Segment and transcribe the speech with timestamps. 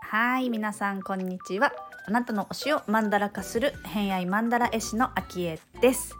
[0.00, 1.72] はい皆さんこんにちは。
[2.06, 6.14] あなたの推しをマンダラ化する偏愛マンダラ絵師のあきえです、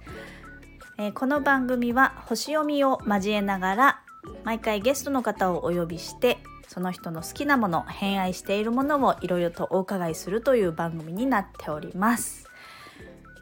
[0.99, 4.01] えーこの番組は星読みを交えながら
[4.43, 12.46] 毎回ゲストの方をお呼びしてその人の好きなもの偏愛しているものをいろいろとお伺いするという番組になっております。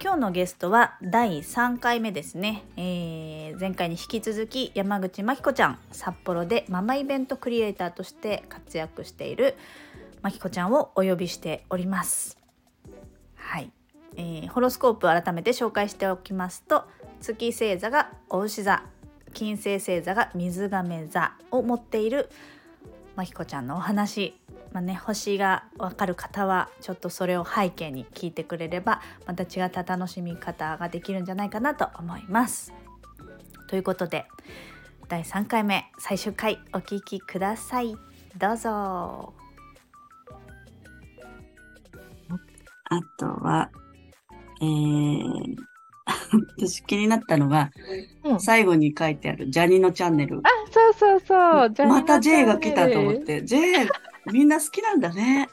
[0.04, 9.54] 今日のゲストは第3回目ですね、えー前回に引き続き山口真紀子ちゃん札幌でママイベントクリエイターとして活躍している
[10.20, 12.36] まきこちゃんをお呼びしております。
[13.34, 13.72] はい、
[14.16, 16.84] えーホロスコープ改めて紹介しておきますと
[17.22, 18.82] 月星座がお牛座
[19.32, 22.28] 金星星座が水亀座を持っている
[23.16, 24.38] まきこちゃんのお話、
[24.74, 32.72] まあね、星がわかる方はちょっとそれを背景に聞いてくれればまた違った楽しみ方ができるんじゃないかなと思います。
[33.68, 34.26] ということで
[35.06, 37.96] 第3回目最終回お聞きください。
[38.36, 39.32] どうぞ。
[42.86, 43.70] あとは、
[44.60, 45.56] えー、
[46.58, 47.70] 私気になったのが、
[48.24, 50.38] うん最後に書いてあるジャニのチャンネル。
[50.38, 51.86] あ、そうそうそう。
[51.86, 53.14] また J が来たと思っ。
[53.18, 53.86] て、J、
[54.32, 55.48] みんな好きなんだね。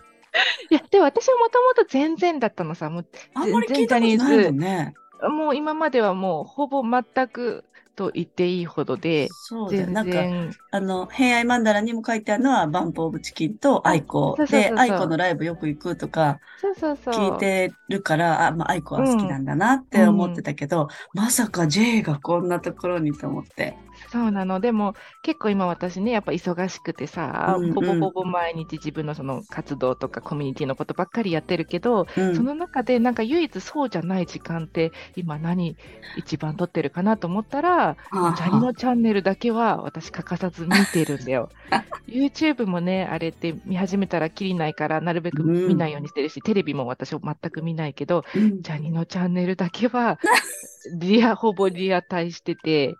[0.69, 2.89] いや、でも私はもともと全然だったのさ。
[2.89, 4.93] もうあんまり聞いたことないもんね。
[5.29, 7.63] もう今まではもうほぼ全く
[7.95, 10.51] と言っていいほどで、そうなんか、然。
[10.71, 17.13] あの、偏愛マンダラにも書いてあるのは、バンプオブチキンとアイコでアイコのライブよく行くとかそうそうそう。
[17.13, 23.77] 聞いてるから、あ、まあ、アイコは好きなんだなって思ってたけど、まさか J がこんなところにと思って。
[24.11, 24.59] そうなの。
[24.59, 27.73] でも結構今私ね、やっぱ忙しくてさ、うんうん。
[27.73, 32.35] ほぼほぼ毎日自分のその活動とかコミュニティのことばっかりやってるけど、うん。
[32.35, 35.75] その中でなんか唯一そうじゃない時間って今何
[36.17, 41.49] 一番取ってるかなと思ったら、はあジャニのチャンネルだけは私欠かさず見てるんだよ。
[42.07, 48.61] YouTube もね、あれって見始めたらきりないから、なるべく見ないようにしてるし、テレビも私は全く見ないけど、うん。
[48.61, 50.19] ジャニのチャンネルだけは、
[50.99, 52.95] リア、ほぼリアタイしてて、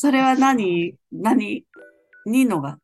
[0.00, 0.94] それは何？
[1.12, 1.66] 何？
[2.24, 2.78] ニノが？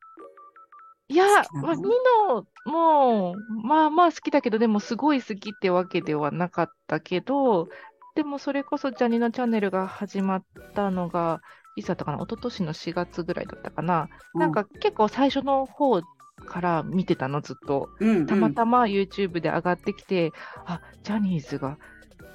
[1.08, 1.82] いや、まあ、ニ
[2.28, 3.34] ノも、
[3.64, 7.68] まあまあ好きだけど、でもすごい好きってわけではなかったけど、
[8.16, 10.44] でもそれこそジャニのチャンネルが始まっ
[10.74, 11.40] たのが、
[11.74, 14.10] いつだったかな、一昨年の4月ぐらいだったかな？
[14.34, 17.88] なんか結構最初の方から見てたの、ずっと。
[17.98, 20.32] うん、うん、たまたま YouTube で上がってきて、
[20.66, 21.78] あ、ジャニーズが、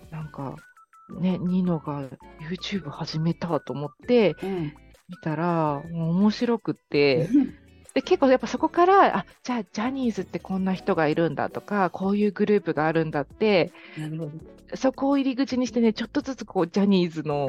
[0.10, 0.56] なんか、
[1.20, 2.10] ね、ニノが
[2.50, 4.74] YouTube 始めたと思ってうん。
[5.10, 7.28] 見たら、もう面白くって、
[7.94, 13.74] で、結構やっぱそこから、あ、じゃあジャニーズってこんな人がいるんだとか、こういうグループがあるんだって。
[14.74, 17.48] そこを入り口にしてね、ちょっとずつこう、ジャニーズの、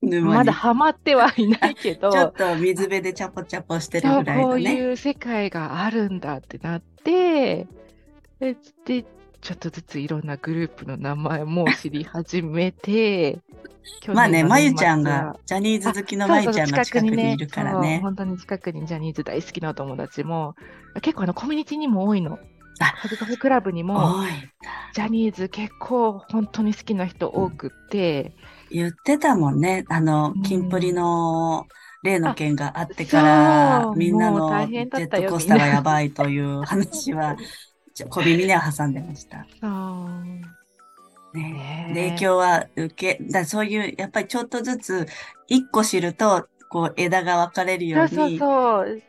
[0.00, 4.60] まだハマってはいないけど、 ちょっと水辺でチャポチャポしてるぐらいこう。
[4.60, 7.66] いう世界があるんだってなって、
[8.38, 9.04] で、で
[9.48, 13.38] ちょっとずついろんなグループの名前も知り始めて、
[14.02, 18.00] 去まあね、まゆちゃんが、ジャニーズ好きのまゆちゃんが近くにいるからね。
[18.02, 20.54] 本当に近くにジャニーズ大好きなお友達も、
[21.00, 22.38] 結構あのコミュニティにも多いの。
[22.80, 24.16] あカズカフェクラブにも、
[24.92, 28.36] ジャニーズ結構本当に好きな人多くって、
[28.70, 29.86] 言ってたもんね。
[29.88, 31.66] あのうん、キンプリの
[32.02, 37.36] 例の件があってからみんなのジェットコースターがやばいという話は、
[38.06, 39.46] 小耳には挟んでました。
[41.34, 45.06] ね影響は受け、だそういう、やっぱりちょっとずつ、
[45.46, 49.02] 一個知ると、こう、枝が分かれるよそううにそうそう。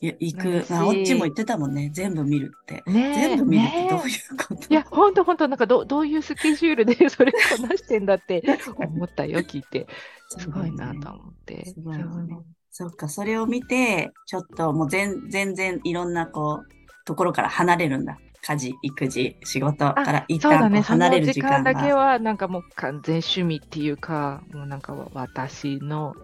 [0.00, 0.36] い行。
[0.36, 1.90] くまあ、オッチも言ってたもんね。
[1.92, 2.82] 全部見るって。
[2.86, 4.68] ね全部見るってねどういうこと？
[4.68, 8.42] いや、ほんとほんと、なんかどどういうスケジュールで それこなしてんだって
[8.76, 9.86] 思ったよ、聞いて。
[10.28, 11.64] すごいなと思って。
[11.66, 12.36] すごいよね
[12.70, 16.75] そっか、それを見て、ちょっともう全全然いろんなこう、
[17.06, 18.18] ところから離れるんだ。
[18.42, 21.72] 家事、育児、仕事から一旦離れるの時間時間が。
[21.74, 26.14] だけは、なんかもう完全趣味っていうか、もうなんか私の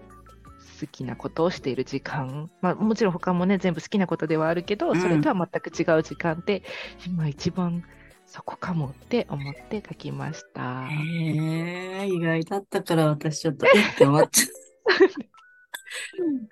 [0.80, 2.50] 好きなことをしている時間。
[2.60, 6.62] まあもちろん他もね、全部好きなことではあるけど、うんそれとは全く違う時間で、
[7.06, 7.82] 今一番
[8.26, 10.86] そこかもって思って書きました。
[10.88, 13.96] へえ、意外だったから私ちょっと、えっ？
[13.96, 14.46] て思っちゃ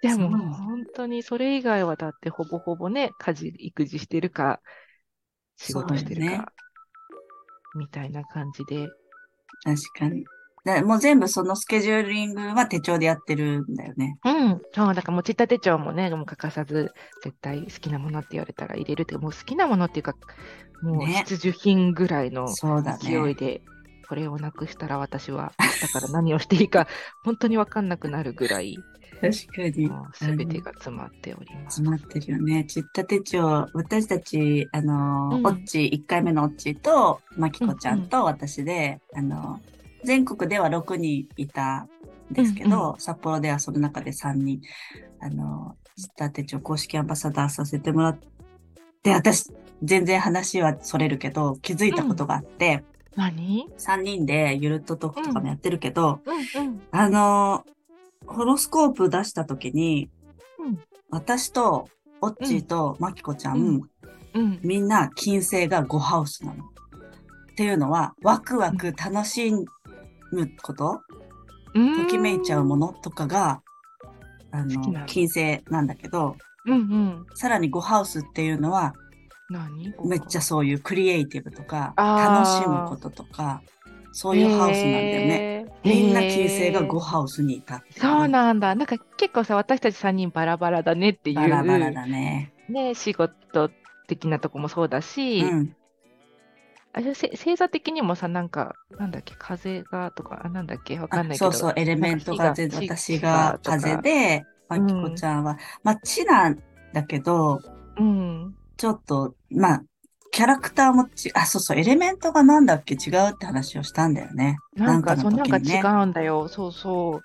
[0.03, 4.61] でも本当にそれ以外はだってほぼほぼね、家事、育児してるか、
[5.57, 6.53] 仕事してるそうだよねか、
[7.77, 8.89] みたいな感じで。
[9.65, 10.25] 確かに。
[10.65, 14.19] だもう全部そのスケジューリングは手帳でやってるんだよね。
[14.25, 14.61] うん。
[14.75, 16.93] そう、だからもうちった手帳もね、もう欠かさず、
[17.23, 20.15] 絶対好きなものって言われたら入れるってもう好きなものっていうか、
[20.83, 22.47] もうね必需品ぐらいの。
[23.01, 23.63] 勢いで
[24.11, 26.89] これをなくしたら私は明日から何をしていいか
[27.25, 28.77] 本当に分かんなくなるぐらい、
[29.20, 29.90] 確かに。
[30.14, 31.76] すべてが詰まっております。
[31.76, 32.64] 詰まってるよね。
[32.64, 39.61] ちった手帳、私たち、あの、うんオッチ、1回目のオッチと、まきこちゃんと私で、あの、
[40.05, 41.88] 全国では6人いたん
[42.32, 44.62] ですけど、うん札幌ではその中で3人、
[45.20, 48.19] あの、ちった手帳公式アンバサダーさせてもらっ
[49.02, 49.52] て、私、
[49.82, 52.84] 全然話はそれるけど、気づいたことがあって、
[53.17, 56.81] 何？3人でゆるっとトークとかもやってるけど、うんうん。
[56.93, 57.64] あの、
[58.31, 60.11] ホロスコープ出した時に、
[60.59, 60.79] うん。
[61.11, 61.88] 私と、
[62.21, 63.82] オッチーと、マキコちゃん、うん。
[64.35, 64.61] うん。
[64.62, 66.65] みんな金星が5ハウスなの。
[66.65, 69.67] っていうのは、ワクワク楽しむ
[70.62, 71.00] こと、
[71.75, 73.62] ときめいちゃうものとかが、
[74.53, 76.37] あの、金星なんだけど、
[76.67, 77.27] うんうん。
[77.35, 78.94] さらに5ハウスっていうのは、
[79.50, 79.93] 何？
[80.05, 83.62] めっちゃそういうクリエイティブとか、楽しむこととか、
[84.12, 85.67] そういうハウスなんだよね。
[85.85, 88.75] みんな金星が5へーハウスにいたっていそうねなんだ。
[88.75, 92.53] なんか結構さ、私たち3人バラバラだねっていう、バラバラだね。
[92.69, 93.71] ね、仕事
[94.07, 95.77] 的なとこもそうだし、うん。
[96.93, 101.53] あれせ星座的にもさ、なんか、なんだっけ、風がとか、あ、なんだっけ、わかんないけど。
[101.53, 106.59] そうそう、エレメントが私が風で、まきこちゃんは、まあ、地なん
[106.93, 107.61] だけど、
[107.97, 108.55] うん。
[108.77, 109.83] ちょっと、まあ、
[110.32, 112.94] キャラクターもち、あ、そうそう、エレメントがなんだっけ？
[112.94, 114.59] 違うって話をしたんだよね。
[114.75, 116.49] なんか、なんか違うんだよ。
[116.49, 117.23] そうそう。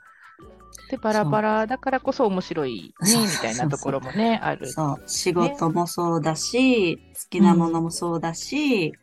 [0.89, 4.67] で、バラバラだからこそ面白いね、みたいなところもね、ある。
[4.71, 8.93] そう、仕事もそうだし、好きなものもそうだし、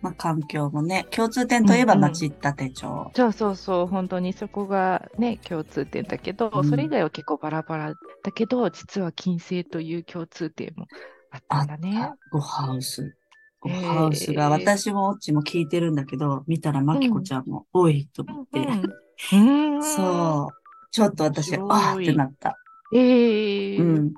[0.00, 3.12] まあ、環境もね、共通点といえば、うんうんまちった手帳。
[3.14, 10.86] そうそうそう、本当にそこがね、共通点だけど、うんそれ以外は結構バラバラだけど、実は金星という共通点も
[11.32, 12.12] あったんだね。
[12.30, 13.16] 5ハウス。
[13.62, 18.82] 5へーハウスが、私もオッチも聞いてるんだけど、見たらまきこちゃんも、多いと思って、うん。
[19.76, 20.88] うんそう。
[20.90, 22.56] ちょっと私、あーってなった。
[22.94, 24.14] ええうん。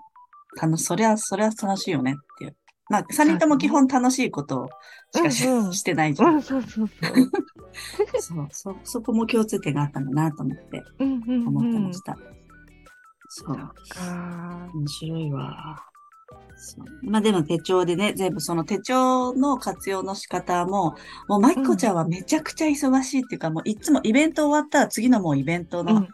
[0.61, 2.57] 楽そりゃ、そりゃ楽しいよねっていう。
[2.91, 4.69] まあ、三人とも基本楽しいこと
[5.15, 6.27] しかし,、うんうんしてないじゃ。
[6.27, 7.15] うんん、そうそうそう。
[8.21, 11.85] そう、そ、そこも共通点があったんだなと思ってうんうん思ってうん。
[11.85, 12.17] ました。
[13.29, 13.57] そう。
[13.57, 15.94] か面白いわ。
[16.57, 17.11] そう。
[17.11, 20.97] まあでも手帳でね、全部その手帳の活用の仕方も、
[21.29, 26.07] もうまきこちゃんはめちゃくちゃ忙しいっていうか、もういつもイベント終わったら次のもうイベントの、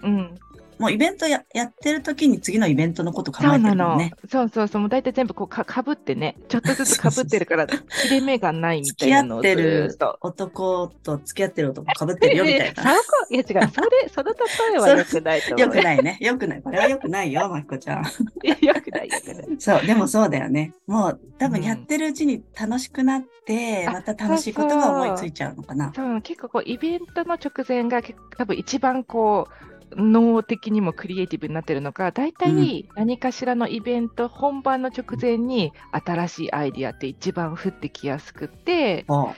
[0.81, 4.13] もうイベントややってる時に次のイベントのこと考えてるもんね。。
[4.31, 4.81] そうそうそう。
[4.81, 10.19] もう大体全部こうかかぶってね、ちょっとずつかぶってるから、切れ目がないみた付き合いなのをってるずっと。
[10.23, 12.95] 男と付き合ってる男かぶってるよみたいそな。
[12.97, 13.69] こいや違う、それ、
[14.09, 15.61] その例えは良くないと思う。
[15.61, 16.17] よくないね。
[16.19, 16.63] よくない。
[16.63, 18.05] これはよくないよ、まきこちゃん。
[18.43, 18.57] いや。
[18.63, 19.57] 良くない、良くない。
[19.59, 20.73] そう、でもそうだよね。
[20.87, 25.93] もう多分うんやってるうちに楽しくなって、あまた楽しいことが思いついちゃうのかな。
[25.95, 39.35] そう結構こうイベントの直前が結構多分一番こう脳的にもクリエイティブになってるのか大体何かしらのイベント本番の直前に新しいアイディアって一番降ってきやすくってそ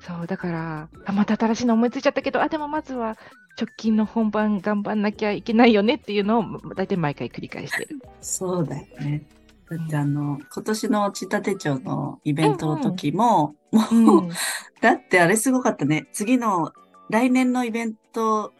[0.00, 3.16] そうだからあまた新しいの思いついちゃったけどあでもまずは
[3.60, 7.98] 直近の本番頑張んなきゃいけないよねっていうのを大体毎回繰り返してる。
[8.00, 9.26] う、 そうだよね。
[9.68, 14.28] だってあの、今年のちた手帳のイベントの時も、もう、うん、
[14.80, 16.06] だってあれすごかったね。
[16.12, 16.72] 次の、
[17.10, 18.54] 来年のイベント、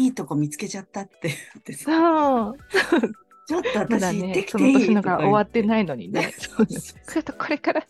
[0.00, 2.56] いいとこ見つけちゃったって言ってさ、そう
[3.46, 4.74] ちょっと私ね、きていい？
[4.74, 5.66] その年のが終わってい。
[5.66, 6.32] ないのにね。
[6.38, 6.66] そう
[7.02, 7.82] それとこれから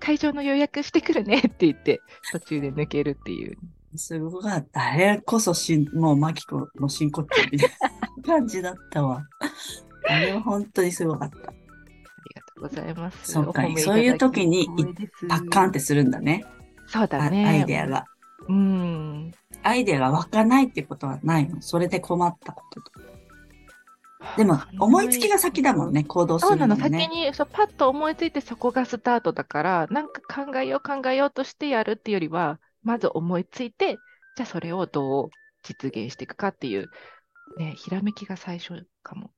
[0.00, 2.00] 会場の予約してくるねって言って、
[2.32, 3.56] 途中で抜けるっていう。
[3.96, 4.82] すごかった。
[4.82, 7.70] あれこそしん、もうマキコの真骨頂みたい
[8.16, 9.24] な感じだったわ。
[10.08, 11.36] あれは本当にすごかった。
[11.36, 13.32] ありがとうございます。
[13.32, 14.66] そうかそういう時に
[15.28, 16.44] パッカンってするんだね。
[16.88, 17.46] そうあだね。
[17.46, 18.04] アイデアが。
[18.48, 19.32] うん。
[19.64, 21.60] アイデアが湧かないってことはないの？
[21.60, 22.92] それで困ったことと。
[24.36, 26.76] でも、思いつきが先だもんね、行動すそうなの。
[26.76, 33.98] 先にそうパッと思いついてそこがスタートだから、なんか考えよう考えようとしてやるっていうよりは、まず思いついて、
[34.36, 35.28] じゃあそれをどう
[35.62, 36.88] 実現していくかっていう、
[37.58, 39.30] ね、ひらめきが最初かも。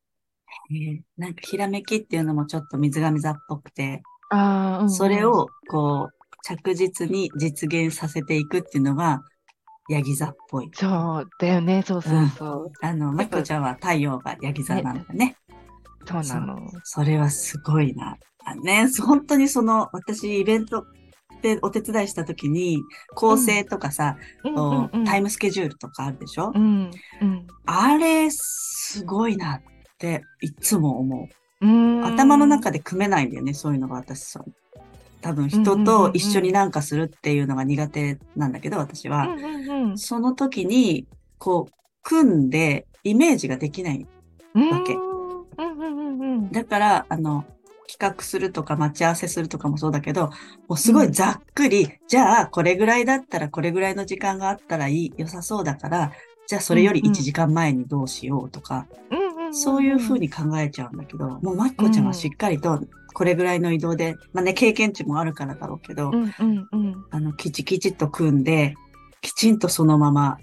[0.71, 6.15] えーなんか、ひらめきっていうのもちょっと水上座っぽくて、あうんそれ、を、こう、
[6.45, 9.23] 着実に実現させていくっていうのが、
[9.89, 10.71] ヤギ座っぽい。
[10.73, 10.87] そ
[11.21, 12.73] うだよね、そうそうそう。
[12.83, 15.37] あの、まきこちゃんは太陽がヤギ座なんだね。
[16.07, 16.57] そうなの。
[16.85, 18.17] それはすごいな。
[18.45, 20.87] あね、本当にその、私、イベント
[21.43, 22.81] でお手伝いした時に、
[23.15, 26.91] 構成とかさ、うんタイムスケジュールとかあるでしょ、うん
[27.21, 29.63] うんあれ、すごいなっ
[29.99, 31.29] て、いつも思
[31.61, 31.67] う。
[31.67, 34.45] うん頭の中で組めないんだよね、そういうのが私さ。
[35.27, 39.27] 多分人と一緒になんかするっていうのが苦手なんだけど、私は。
[39.27, 39.99] うんうんうん。
[39.99, 41.73] その時に、こう、
[42.05, 44.07] 組んでイメージができない。
[44.55, 44.95] わけ。
[44.95, 45.01] うん。
[45.59, 47.45] うんうんうんだから、あの、
[47.89, 50.27] 企画するとか待ち合わせするとかもそうだけど、
[50.69, 56.13] もうすごいざっくり、じゃあこれぐらいだったらこれぐらいの時間があったらいい、良さそうだから、
[56.47, 57.13] じゃあそれよりうんうん。
[57.15, 62.81] 1時間前にどうしようとか、うんうんんそういうふうに考えちゃうんだけど、もうまきこちゃんはしっかりと
[63.17, 68.75] これぐらいの移動で、まあね、経験値もあるからだろうけど、うんうんうんあの、きちきちっと組んで、
[69.23, 70.37] きちんとそのまま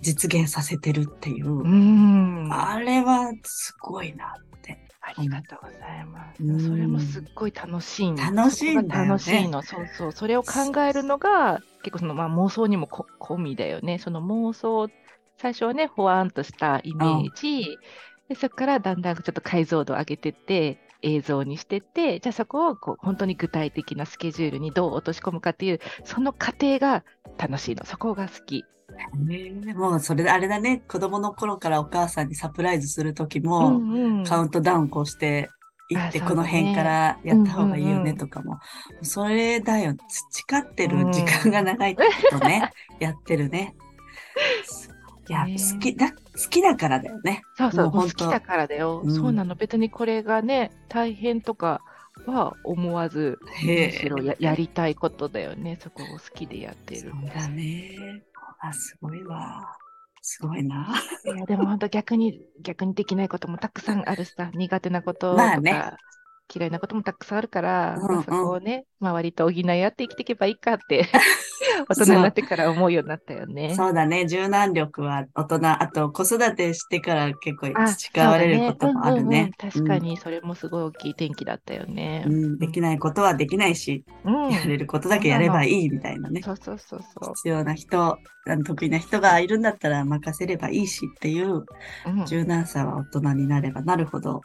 [0.00, 4.78] 実現させてるっていう、うんあれはすごいなって。
[5.00, 6.44] ありがとうございます。
[6.44, 9.62] うんそれもすっごい楽しいの楽しいんだよね楽しいの。
[9.64, 10.12] そうそう。
[10.12, 13.98] それを考えるのが、結構その、まあ、妄想にもこ込みだよね。
[13.98, 14.88] その妄想、
[15.36, 17.76] 最初はね、ほわんとしたイメージ。
[18.28, 27.04] で、そこからだんだんちょっと解像度を上げてって、映像にしてって、じゃあそこをこう本当に具体的なスケジュールにどう落とし込むかっていう、その過程が
[27.38, 27.84] 楽しいの。
[27.84, 28.64] そこが好き。
[29.14, 34.24] ねもうそれであれだね、子供の頃からお母さんにサプライズするときうも、んうん。
[34.24, 35.50] カウントダウンこうして、
[35.88, 38.58] 行ってこの辺からやった方がいいよねとかも、
[39.02, 43.76] それだよ、培ってる時間が長いことね、 やってるね。
[45.28, 46.16] いや、ね好きだ、好
[46.50, 47.42] きだからだよね。
[47.56, 49.02] そうそう、好きだからだよ。
[49.04, 49.54] うんそうなの。
[49.54, 51.80] 別にこれがね、大変とか
[52.26, 55.78] は思わず、へむしろややりたいことだよね。
[55.80, 57.10] そこを好きでやってる。
[57.10, 58.24] そうだね。
[58.60, 59.76] あ、すごいわ。
[60.22, 60.94] すごいな。
[61.24, 65.92] いや、でも本当逆に、逆にできないこともたくさんあるしさ、苦手なこととか、まあね
[66.54, 71.06] 嫌いなこともたくさんあるから、うんうんまあそこをね、周りと補い合って生きていけばいいかって、
[71.88, 73.74] 大人になってから思うようになったよね。
[73.74, 74.26] そうだね。
[74.26, 79.24] 柔軟力は大人、あと子育てしてから結構あ培われることもあるね。
[79.24, 82.24] ねうんうんうん確かに、それもすごい大きい転機だったよね。
[82.26, 82.34] うん。
[82.34, 84.50] うんできないことはできないし、うん。
[84.50, 86.42] やれることだけやればいいみたいなね。
[86.42, 87.34] そうそうそうそう。
[87.34, 88.18] 必要な人、
[88.64, 91.64] 得意な人がいるんだったら任せればいいしっていう
[92.06, 94.40] うん柔軟さは大人になればなるほど、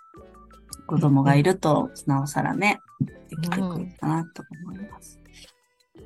[0.88, 2.80] 子供がいると、なおさらね、
[3.30, 5.20] できてくるかなと思います。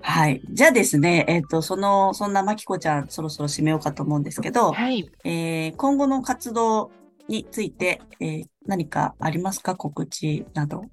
[0.01, 0.41] はい。
[0.51, 5.09] じゃあですね、えっ、と、その、そんなまきこちゃん、そろそろ締めようかと思うんですけど、はい。
[5.23, 6.91] えー今後の活動
[7.27, 9.75] について、えー何かありますか？
[9.75, 10.85] 告知など。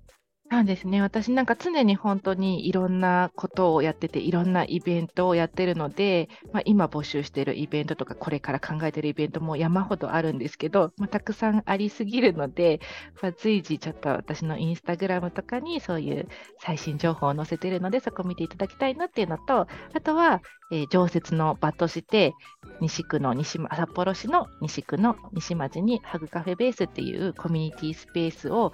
[0.67, 1.01] ですね。
[1.03, 12.81] 私なんか常に本当にいろんなことをやってて、いろんなイベントをやってるので、まあ、今募集してるイベントとか、これから考えてるイベントも山ほどあるんですけど、まあ、たくさんありすぎるので、
[13.21, 16.29] まあ、随時ちょっと私のインスタグラムとかにそういう
[16.61, 22.35] 最新情報を載せてるので、そこ見ていただきたいなっていうのと、あとは、えー常設の場として、
[22.81, 28.73] 西区の西、札幌市の西区の西町にハグカフェベースっていうコミュニティスペースを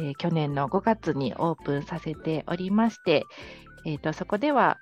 [0.00, 3.24] えー去年の5月にオープンさせておりまして、
[3.84, 4.78] えーとそこでは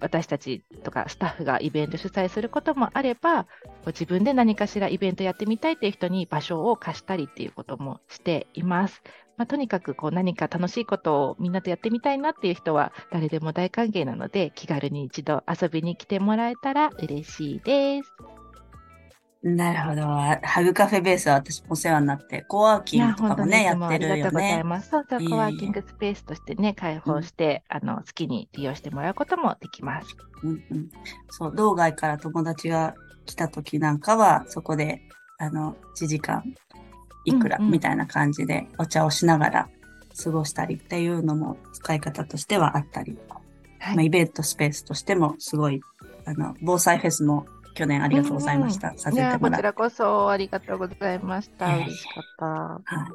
[0.00, 3.46] 私たちとかスタッフがイベント主催することもあれば、
[3.84, 9.00] ご自分で何かしらイベントやってみたいっていう人に場所を貸したりっていうこともしています。
[9.36, 18.12] まあ、とにかくこう何か楽しいことをみんなとやってみたいなっていう人は誰でも大歓迎なので、気軽に一度遊びに来てもらえたら嬉しいです。
[19.42, 20.02] なるほど。
[20.06, 24.62] ハグカフェベースは私もお世話になって、コワーキングとかもね、やいってるよありがとうございね。
[24.62, 24.90] ます。
[24.90, 30.16] そうそう、コワーキングスペースとしてね、開放して、あの、好きに利用してもらうこともできます。
[30.44, 30.90] うんうん、
[31.28, 32.94] そう、道外から友達が
[33.26, 35.02] 来た時なんかは、そこで、
[35.38, 36.44] あの、1時間
[37.24, 39.68] いくらうんうんみたいな感じでお茶をしながら
[40.22, 43.16] 過ごしたりっていうのも使い方としてはあったり、
[43.78, 45.80] はいまあ、イベントスペースとしてもすごい、
[46.26, 48.96] あの、防災フェスも去年ありがとうございました。
[48.96, 49.62] させいやー、てもらって。
[49.62, 51.76] こちらこそありがとうございました。
[51.76, 52.46] 嬉しかった。
[52.46, 53.12] はい。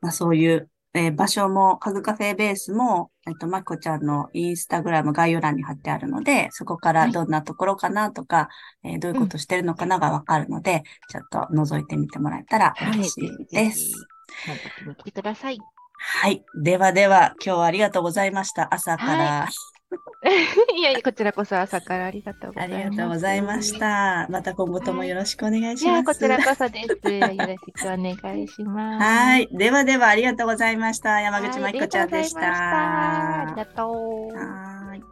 [0.00, 8.48] まあ、そういう、えー場所も、ハグカフェベースも、えっと、まきこちゃんのインスタグラム概要欄に貼ってあるので、そこからはいどんなところかなとか、
[8.84, 13.78] えーどういうことしてるのかながわかるので、ちょっと覗いてみてもらえたらはい、嬉しいです。
[13.80, 13.94] ぜひ。
[14.46, 15.58] 本当に来てください。
[15.98, 16.44] はい。
[16.62, 18.72] ではでは、今日はありがとうございました。
[18.74, 19.44] 朝から。
[19.48, 19.79] い
[20.82, 22.90] やいや、こちらこそ朝からありがとうござあいます。
[22.90, 23.78] りがとうございまし。
[23.78, 24.26] た。
[24.30, 26.04] また今後ともよろしくお願いいやー、します。
[26.04, 26.88] こちらこそです。
[27.12, 29.04] よろしくお願いします。
[29.04, 29.48] はい。
[29.52, 31.20] ではでは、ありがとうございました。
[31.20, 32.40] 山口はいまきこちゃんでした。
[32.40, 34.90] ありがとうございましたありがとう。
[34.90, 35.02] はーい。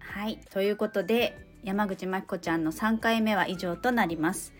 [0.00, 4.52] はい、ということで山口真紀子ちゃんの3回目は以上となります。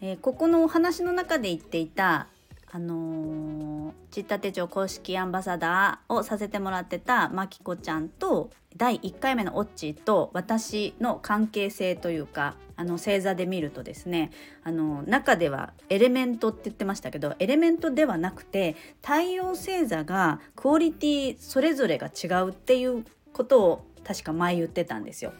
[0.00, 2.28] えーここのお話の中で言っていた
[2.70, 14.30] あのー、ちった手帳公式アンバサダーをさせてもらってたまきこちゃんと第1回目のオッチーと私の関係性というかあの星座で見るとですね
[14.64, 25.32] あの中ではエレメントって言ってましたけどエレメントではなくて太陽星座がクオリティそれぞれが違うっていうことを確か前言ってたんですよ。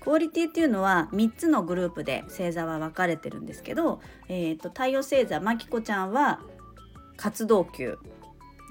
[0.00, 6.40] クオリティっていうのは3つのグループで星座は分かれてるんですけど、えーと、太陽星座まきこちゃんは
[7.16, 7.98] 活動級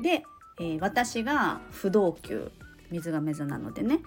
[0.02, 0.24] で、
[0.60, 2.52] えー、私が不動級
[2.92, 4.00] 水が座なのでね。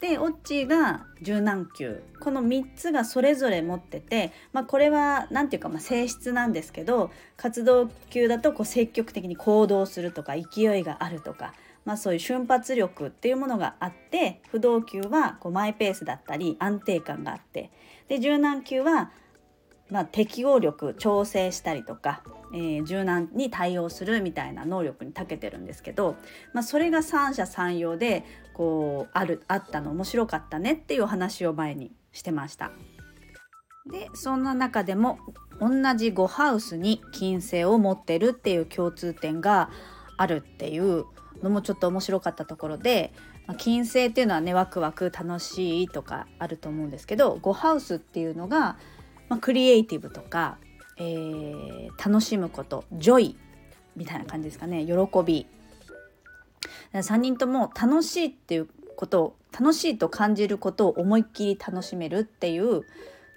[0.00, 2.02] でオッチーが柔軟球。
[2.20, 11.52] この3つがそれぞれ持ってて、まあ、これは何て言うかまあ性質なんですけど活動球だとこう積極的に行動するとか勢いがあるとか、
[11.84, 17.70] まあ、そういう瞬発力っていうものがあって不動球はこうマイペースだったり安定感があって。
[18.08, 19.10] で柔軟球は
[19.90, 22.22] まあ、適応力調整したりとか、
[22.54, 26.16] えー、柔軟に対応するみたいな能力に長けてるんですけど、
[26.52, 32.72] まあ、それが三者三様でこうあるあったの面白かったねっていう話を前にしてました。
[33.90, 35.18] でそんな中でも
[35.60, 39.70] 同じ5ハウスに金星を持ってるっていう共通点が
[40.16, 41.04] あるっていう
[41.42, 43.12] のもちょっと面白かったところで、
[43.46, 48.76] まあ、金星っていうのはねワクワク楽しいとかあると思うんですけど5ハウスっていうのが
[49.30, 50.58] まあ、クリエイティブとか、
[50.98, 53.36] えー、楽しむこと joy
[53.96, 54.84] みたいな感じですかね。
[54.84, 54.92] 喜
[55.24, 55.46] び。
[56.92, 62.82] 3人とも楽しいっていうことを楽しいと感じることを思いっきり楽しめるっていう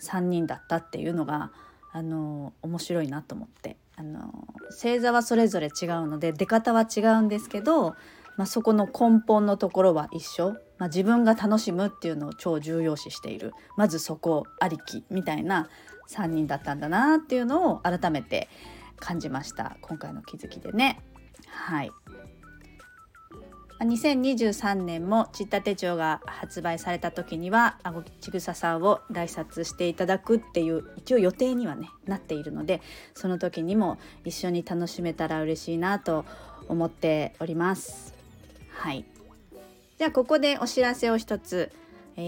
[0.01, 1.51] 3人だったっていうのが
[1.91, 3.77] あの面白いなと思って。
[3.95, 7.95] あの星座はそれぞれ違うので出方は違うんですけど、
[8.37, 15.69] まあ、そこの根本のところは一緒まあ、自分が楽しむっていうのを超重要視しているまずそこありきみたいな
[16.09, 18.49] 3人だったんだなっていうのを改めて
[18.97, 20.99] 感じました今回の気づきでね。
[21.47, 21.91] はい
[23.79, 32.81] 2023年もちった手帳が発売された時にはあごちぐささんを来札していただくっていう一応予定にはねなっているので
[33.13, 36.23] その時にも一緒に楽しめたら嬉しいなと
[36.69, 38.22] 思っております。
[38.73, 39.05] はい。
[39.97, 41.71] じゃあここでお知らせを一つ、
[42.17, 42.21] え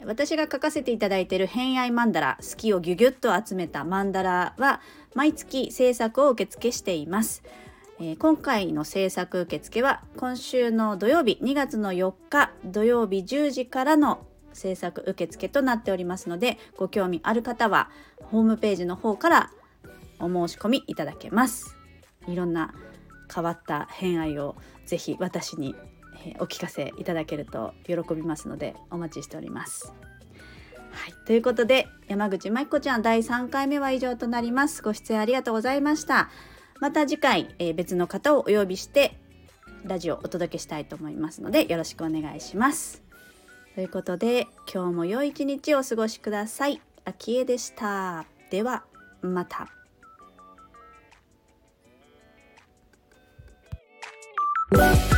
[0.00, 4.80] ー、私が書かせていただいている偏愛マンダラ好きをギュギュッと集めたマンダラは
[5.14, 7.42] 毎月制作を受付しています、
[8.00, 17.90] えー、今回の制作受付は今週の土曜日2月の4日土曜日10時からの制作受付となっておりますのでご興味ある方は
[18.24, 19.50] ホームページの方から
[20.20, 21.76] お申し込みいただけます。
[22.26, 22.74] いろんな
[23.32, 24.56] 変わった偏愛を
[24.88, 25.74] ぜひ私に
[26.24, 29.92] えお聞かせいただけると喜びますのでお待ちしております。
[30.90, 34.82] はい、ということで山口舞子ちゃん第3回目は以上となります。
[34.82, 36.30] ご出演ありがとうございました。
[36.80, 39.18] また次回、えー、別の方をお呼びして
[39.84, 43.02] ラジオをお届けしたいと思いますのでよろしくお願いします。
[43.74, 46.80] ということで今日も良い一日をお過ごしください。
[47.04, 48.24] あきえでした。
[48.50, 48.84] では
[49.22, 49.77] また。
[54.70, 55.17] Bye.